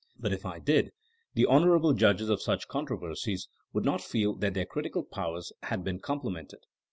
But 0.19 0.33
if 0.33 0.47
I 0.47 0.57
did 0.57 0.93
the 1.35 1.45
honorable 1.45 1.93
judges 1.93 2.27
of 2.27 2.41
such 2.41 2.67
controversies 2.67 3.47
would 3.71 3.85
not 3.85 4.01
feel 4.01 4.33
that 4.37 4.55
their 4.55 4.65
critical 4.65 5.03
powers 5.03 5.53
had 5.61 5.83
been 5.83 5.99
complimented. 5.99 6.61